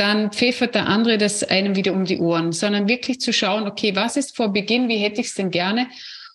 dann 0.00 0.32
pfeffert 0.32 0.74
der 0.74 0.86
andere 0.86 1.18
das 1.18 1.44
einem 1.44 1.76
wieder 1.76 1.92
um 1.92 2.06
die 2.06 2.18
Ohren, 2.18 2.52
sondern 2.52 2.88
wirklich 2.88 3.20
zu 3.20 3.34
schauen, 3.34 3.68
okay, 3.68 3.94
was 3.94 4.16
ist 4.16 4.34
vor 4.34 4.50
Beginn, 4.50 4.88
wie 4.88 4.96
hätte 4.96 5.20
ich 5.20 5.26
es 5.26 5.34
denn 5.34 5.50
gerne? 5.50 5.88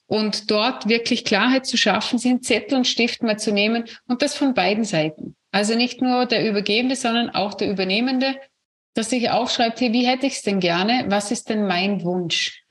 Und 0.05 0.51
dort 0.51 0.88
wirklich 0.88 1.25
Klarheit 1.25 1.65
zu 1.65 1.75
schaffen, 1.75 2.19
sind 2.19 2.45
Zettel 2.45 2.77
und 2.77 2.86
Stift 2.86 3.24
mal 3.24 3.39
zu 3.39 3.51
nehmen 3.51 3.86
und 4.07 4.22
das 4.22 4.36
von 4.36 4.53
beiden 4.53 4.84
Seiten. 4.84 5.36
Also 5.51 5.74
nicht 5.75 6.00
nur 6.00 6.27
der 6.27 6.48
Übergebende, 6.48 6.95
sondern 6.95 7.31
auch 7.31 7.55
der 7.55 7.72
Übernehmende, 7.72 8.36
dass 8.93 9.10
sich 9.10 9.31
aufschreibt, 9.31 9.81
hey, 9.81 9.91
wie 9.93 10.05
hätte 10.05 10.27
ich 10.27 10.34
es 10.34 10.41
denn 10.43 10.60
gerne? 10.60 11.05
Was 11.07 11.31
ist 11.31 11.50
denn 11.50 11.65
mein 11.65 12.03
Wunsch? 12.03 12.64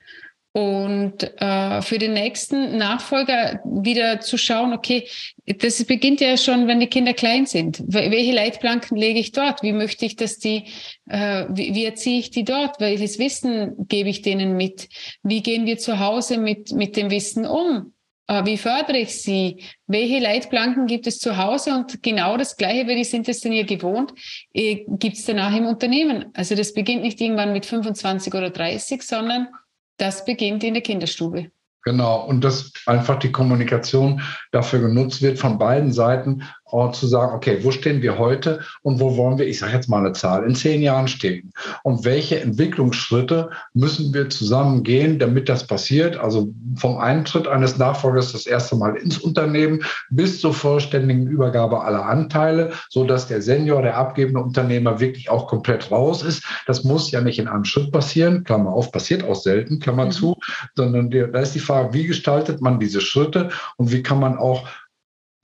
Und 0.55 1.21
äh, 1.41 1.81
für 1.81 1.97
den 1.97 2.13
nächsten 2.13 2.77
Nachfolger 2.77 3.59
wieder 3.65 4.21
zu 4.21 4.37
schauen, 4.37 4.71
okay, 4.71 5.05
das 5.45 5.83
beginnt 5.83 6.21
ja 6.21 6.37
schon, 6.37 6.65
wenn 6.67 6.79
die 6.79 6.87
Kinder 6.87 7.13
klein 7.13 7.45
sind. 7.45 7.83
Welche 7.85 8.31
Leitplanken 8.31 8.95
lege 8.95 9.19
ich 9.19 9.33
dort? 9.33 9.63
Wie 9.63 9.73
möchte 9.73 10.05
ich, 10.05 10.15
dass 10.15 10.39
die, 10.39 10.63
äh, 11.09 11.43
wie, 11.49 11.75
wie 11.75 11.83
erziehe 11.83 12.19
ich 12.19 12.31
die 12.31 12.45
dort? 12.45 12.79
Welches 12.79 13.19
Wissen 13.19 13.73
gebe 13.89 14.07
ich 14.07 14.21
denen 14.21 14.55
mit? 14.55 14.87
Wie 15.23 15.43
gehen 15.43 15.65
wir 15.65 15.77
zu 15.77 15.99
Hause 15.99 16.37
mit, 16.37 16.71
mit 16.71 16.95
dem 16.95 17.11
Wissen 17.11 17.45
um? 17.45 17.91
Äh, 18.27 18.45
wie 18.45 18.55
fördere 18.55 18.99
ich 18.99 19.21
sie? 19.21 19.61
Welche 19.87 20.19
Leitplanken 20.19 20.87
gibt 20.87 21.05
es 21.05 21.19
zu 21.19 21.35
Hause? 21.35 21.75
Und 21.75 22.01
genau 22.01 22.37
das 22.37 22.55
Gleiche, 22.55 22.87
weil 22.87 22.95
die 22.95 23.03
sind 23.03 23.27
es 23.27 23.41
denn 23.41 23.51
ihr 23.51 23.65
gewohnt, 23.65 24.13
äh, 24.53 24.85
gibt 24.87 25.17
es 25.17 25.25
danach 25.25 25.53
im 25.53 25.65
Unternehmen. 25.65 26.27
Also 26.33 26.55
das 26.55 26.73
beginnt 26.73 27.01
nicht 27.01 27.19
irgendwann 27.19 27.51
mit 27.51 27.65
25 27.65 28.33
oder 28.33 28.51
30, 28.51 29.03
sondern 29.03 29.49
das 29.97 30.25
beginnt 30.25 30.63
in 30.63 30.73
der 30.73 30.83
Kinderstube. 30.83 31.51
Genau, 31.83 32.25
und 32.25 32.43
dass 32.43 32.73
einfach 32.87 33.19
die 33.19 33.31
Kommunikation 33.31 34.21
dafür 34.51 34.79
genutzt 34.79 35.21
wird 35.21 35.37
von 35.37 35.59
beiden 35.59 35.93
Seiten, 35.93 36.43
und 36.71 36.95
zu 36.95 37.07
sagen, 37.07 37.33
okay, 37.33 37.59
wo 37.61 37.71
stehen 37.71 38.01
wir 38.01 38.17
heute 38.17 38.59
und 38.81 38.99
wo 38.99 39.15
wollen 39.17 39.37
wir, 39.37 39.47
ich 39.47 39.59
sage 39.59 39.73
jetzt 39.73 39.87
mal 39.87 39.99
eine 39.99 40.13
Zahl, 40.13 40.43
in 40.43 40.55
zehn 40.55 40.81
Jahren 40.81 41.07
stehen? 41.07 41.51
Und 41.83 42.05
welche 42.05 42.39
Entwicklungsschritte 42.39 43.51
müssen 43.73 44.13
wir 44.13 44.29
zusammen 44.29 44.83
gehen, 44.83 45.19
damit 45.19 45.47
das 45.47 45.67
passiert? 45.67 46.17
Also 46.17 46.49
vom 46.75 46.97
Eintritt 46.97 47.47
eines 47.47 47.77
Nachfolgers 47.77 48.31
das 48.31 48.47
erste 48.47 48.75
Mal 48.75 48.95
ins 48.95 49.19
Unternehmen 49.19 49.83
bis 50.09 50.41
zur 50.41 50.53
vollständigen 50.53 51.27
Übergabe 51.27 51.83
aller 51.83 52.05
Anteile, 52.05 52.71
so 52.89 53.03
dass 53.03 53.27
der 53.27 53.41
Senior, 53.41 53.83
der 53.83 53.97
abgebende 53.97 54.41
Unternehmer 54.41 54.99
wirklich 54.99 55.29
auch 55.29 55.47
komplett 55.47 55.91
raus 55.91 56.23
ist. 56.23 56.43
Das 56.65 56.83
muss 56.83 57.11
ja 57.11 57.21
nicht 57.21 57.37
in 57.37 57.47
einem 57.47 57.65
Schritt 57.65 57.91
passieren, 57.91 58.43
Klammer 58.43 58.73
auf, 58.73 58.91
passiert 58.91 59.23
auch 59.23 59.35
selten, 59.35 59.79
Klammer 59.79 60.05
mhm. 60.05 60.11
zu, 60.11 60.37
sondern 60.75 61.11
da 61.11 61.39
ist 61.39 61.53
die 61.53 61.59
Frage, 61.59 61.93
wie 61.93 62.07
gestaltet 62.07 62.61
man 62.61 62.79
diese 62.79 63.01
Schritte 63.01 63.49
und 63.77 63.91
wie 63.91 64.01
kann 64.01 64.19
man 64.19 64.37
auch 64.37 64.67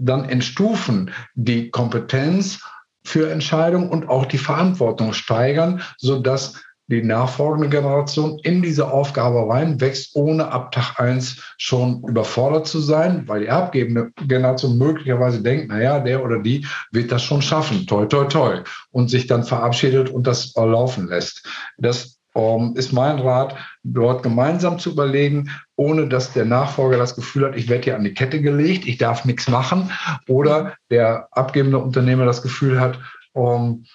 dann 0.01 0.25
entstufen 0.25 1.11
die 1.35 1.69
Kompetenz 1.69 2.59
für 3.03 3.31
Entscheidungen 3.31 3.89
und 3.89 4.09
auch 4.09 4.25
die 4.25 4.37
Verantwortung 4.37 5.13
steigern, 5.13 5.81
sodass 5.97 6.61
die 6.87 7.01
nachfolgende 7.01 7.69
Generation 7.69 8.37
in 8.43 8.61
diese 8.61 8.91
Aufgabe 8.91 9.47
reinwächst, 9.47 10.13
ohne 10.15 10.51
ab 10.51 10.73
Tag 10.73 10.99
eins 10.99 11.41
schon 11.57 12.03
überfordert 12.03 12.67
zu 12.67 12.79
sein, 12.79 13.27
weil 13.27 13.41
die 13.41 13.49
abgebende 13.49 14.11
Generation 14.27 14.77
möglicherweise 14.77 15.41
denkt, 15.41 15.69
naja, 15.69 15.99
der 15.99 16.23
oder 16.23 16.39
die 16.39 16.67
wird 16.91 17.11
das 17.11 17.23
schon 17.23 17.41
schaffen, 17.41 17.87
toi, 17.87 18.05
toi, 18.07 18.25
toi, 18.25 18.59
und 18.91 19.09
sich 19.09 19.25
dann 19.25 19.45
verabschiedet 19.45 20.09
und 20.09 20.27
das 20.27 20.53
laufen 20.55 21.07
lässt. 21.07 21.47
Das 21.77 22.20
ähm, 22.35 22.73
ist 22.75 22.93
mein 22.93 23.19
Rat, 23.19 23.55
dort 23.83 24.23
gemeinsam 24.23 24.79
zu 24.79 24.91
überlegen, 24.91 25.49
ohne 25.75 26.07
dass 26.07 26.33
der 26.33 26.45
Nachfolger 26.45 26.97
das 26.97 27.15
Gefühl 27.15 27.45
hat, 27.45 27.55
ich 27.55 27.69
werde 27.69 27.83
hier 27.83 27.95
an 27.95 28.03
die 28.03 28.13
Kette 28.13 28.41
gelegt, 28.41 28.87
ich 28.87 28.97
darf 28.97 29.25
nichts 29.25 29.47
machen, 29.47 29.91
oder 30.27 30.73
der 30.89 31.27
abgebende 31.31 31.77
Unternehmer 31.77 32.25
das 32.25 32.41
Gefühl 32.41 32.79
hat, 32.79 32.99
ähm, 33.35 33.85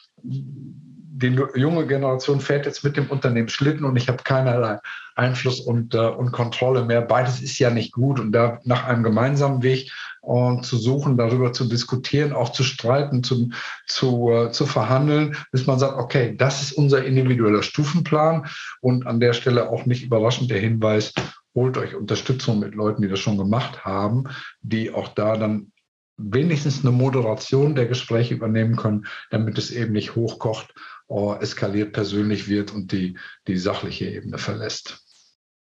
die 1.18 1.34
junge 1.54 1.86
Generation 1.86 2.40
fährt 2.40 2.66
jetzt 2.66 2.84
mit 2.84 2.96
dem 2.96 3.06
Unternehmen 3.06 3.48
Schlitten 3.48 3.86
und 3.86 3.96
ich 3.96 4.08
habe 4.08 4.22
keinerlei 4.22 4.78
Einfluss 5.14 5.60
und, 5.60 5.94
äh, 5.94 5.98
und 5.98 6.30
Kontrolle 6.30 6.84
mehr. 6.84 7.00
Beides 7.00 7.40
ist 7.40 7.58
ja 7.58 7.70
nicht 7.70 7.92
gut 7.92 8.20
und 8.20 8.32
da 8.32 8.60
nach 8.64 8.84
einem 8.86 9.02
gemeinsamen 9.02 9.62
Weg 9.62 9.90
äh, 10.26 10.60
zu 10.62 10.76
suchen, 10.76 11.16
darüber 11.16 11.52
zu 11.52 11.64
diskutieren, 11.66 12.32
auch 12.32 12.50
zu 12.50 12.62
streiten, 12.62 13.22
zu, 13.22 13.50
zu, 13.86 14.30
äh, 14.30 14.50
zu 14.50 14.66
verhandeln, 14.66 15.36
bis 15.52 15.66
man 15.66 15.78
sagt, 15.78 15.98
okay, 15.98 16.34
das 16.36 16.62
ist 16.62 16.72
unser 16.72 17.04
individueller 17.04 17.62
Stufenplan 17.62 18.46
und 18.80 19.06
an 19.06 19.20
der 19.20 19.32
Stelle 19.32 19.70
auch 19.70 19.86
nicht 19.86 20.04
überraschend 20.04 20.50
der 20.50 20.60
Hinweis, 20.60 21.12
holt 21.54 21.78
euch 21.78 21.94
Unterstützung 21.94 22.58
mit 22.58 22.74
Leuten, 22.74 23.02
die 23.02 23.08
das 23.08 23.20
schon 23.20 23.38
gemacht 23.38 23.84
haben, 23.84 24.24
die 24.60 24.92
auch 24.92 25.08
da 25.08 25.36
dann 25.36 25.72
wenigstens 26.18 26.82
eine 26.82 26.92
Moderation 26.92 27.74
der 27.74 27.86
Gespräche 27.86 28.34
übernehmen 28.34 28.76
können, 28.76 29.06
damit 29.30 29.58
es 29.58 29.70
eben 29.70 29.92
nicht 29.92 30.14
hochkocht 30.14 30.74
oh, 31.08 31.34
eskaliert 31.34 31.92
persönlich 31.92 32.48
wird 32.48 32.72
und 32.72 32.92
die, 32.92 33.18
die 33.46 33.58
sachliche 33.58 34.06
Ebene 34.06 34.38
verlässt. 34.38 35.04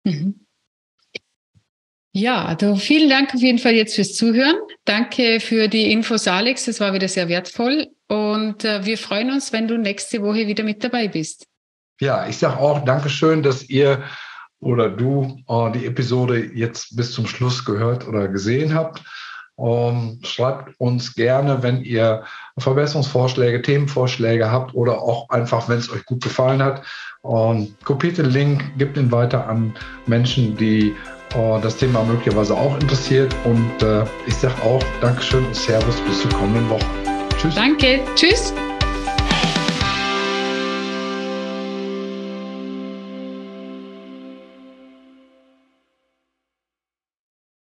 Mhm. 0.03 0.45
Ja, 2.13 2.43
also 2.43 2.75
vielen 2.75 3.09
Dank 3.09 3.33
auf 3.33 3.41
jeden 3.41 3.57
Fall 3.57 3.73
jetzt 3.73 3.95
fürs 3.95 4.15
Zuhören. 4.15 4.55
Danke 4.83 5.39
für 5.39 5.69
die 5.69 5.91
Infos, 5.91 6.27
Alex. 6.27 6.65
Das 6.65 6.81
war 6.81 6.93
wieder 6.93 7.07
sehr 7.07 7.29
wertvoll. 7.29 7.87
Und 8.09 8.65
äh, 8.65 8.85
wir 8.85 8.97
freuen 8.97 9.31
uns, 9.31 9.53
wenn 9.53 9.67
du 9.67 9.77
nächste 9.77 10.21
Woche 10.21 10.45
wieder 10.47 10.65
mit 10.65 10.83
dabei 10.83 11.07
bist. 11.07 11.47
Ja, 12.01 12.27
ich 12.27 12.37
sage 12.37 12.57
auch 12.57 12.83
Dankeschön, 12.83 13.43
dass 13.43 13.69
ihr 13.69 14.03
oder 14.59 14.89
du 14.89 15.37
äh, 15.47 15.71
die 15.71 15.85
Episode 15.85 16.51
jetzt 16.53 16.95
bis 16.97 17.13
zum 17.13 17.27
Schluss 17.27 17.63
gehört 17.63 18.05
oder 18.07 18.27
gesehen 18.27 18.73
habt. 18.73 19.01
Ähm, 19.59 20.19
schreibt 20.23 20.79
uns 20.79 21.13
gerne, 21.13 21.61
wenn 21.61 21.83
ihr 21.83 22.23
Verbesserungsvorschläge, 22.57 23.61
Themenvorschläge 23.61 24.49
habt 24.51 24.73
oder 24.73 25.01
auch 25.01 25.29
einfach, 25.29 25.69
wenn 25.69 25.77
es 25.77 25.91
euch 25.91 26.05
gut 26.05 26.23
gefallen 26.23 26.63
hat. 26.63 26.81
Ähm, 27.23 27.75
kopiert 27.83 28.17
den 28.17 28.27
Link, 28.27 28.63
gebt 28.77 28.97
ihn 28.97 29.11
weiter 29.11 29.47
an 29.47 29.73
Menschen, 30.07 30.57
die 30.57 30.95
uh, 31.35 31.59
das 31.59 31.77
Thema 31.77 32.03
möglicherweise 32.03 32.55
auch 32.55 32.73
interessiert. 32.79 33.35
Und 33.43 33.83
uh, 33.83 34.03
ich 34.25 34.35
sage 34.35 34.55
auch 34.63 34.83
Dankeschön 35.01 35.45
und 35.45 35.55
Servus 35.55 35.99
bis 36.01 36.21
zur 36.21 36.31
kommenden 36.31 36.69
Woche. 36.69 36.85
Tschüss. 37.37 37.55
Danke. 37.55 37.99
Tschüss. 38.15 38.53